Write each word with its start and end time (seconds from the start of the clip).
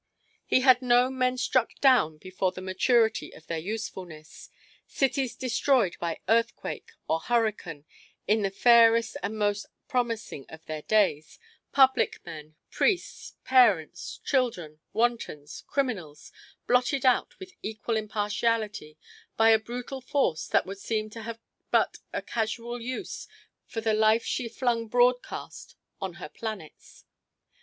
He 0.47 0.61
had 0.61 0.81
known 0.81 1.15
men 1.19 1.37
struck 1.37 1.75
down 1.79 2.17
before 2.17 2.49
in 2.49 2.55
the 2.55 2.61
maturity 2.61 3.29
of 3.35 3.45
their 3.45 3.59
usefulness, 3.59 4.49
cities 4.87 5.35
destroyed 5.35 5.95
by 5.99 6.21
earthquake 6.27 6.93
or 7.07 7.19
hurricane 7.19 7.85
in 8.27 8.41
the 8.41 8.49
fairest 8.49 9.15
and 9.21 9.37
most 9.37 9.67
promising 9.87 10.47
of 10.49 10.65
their 10.65 10.81
days: 10.81 11.37
public 11.71 12.25
men, 12.25 12.55
priests, 12.71 13.35
parents, 13.43 14.19
children, 14.25 14.79
wantons, 14.91 15.63
criminals, 15.67 16.31
blotted 16.65 17.05
out 17.05 17.37
with 17.39 17.53
equal 17.61 17.95
impartiality 17.95 18.97
by 19.37 19.51
a 19.51 19.59
brutal 19.59 20.01
force 20.01 20.47
that 20.47 20.65
would 20.65 20.79
seem 20.79 21.11
to 21.11 21.21
have 21.21 21.37
but 21.69 21.97
a 22.11 22.23
casual 22.23 22.81
use 22.81 23.27
for 23.67 23.81
the 23.81 23.93
life 23.93 24.25
she 24.25 24.49
flung 24.49 24.87
broadcast 24.87 25.75
on 26.01 26.13
her 26.13 26.27
planets. 26.29 27.05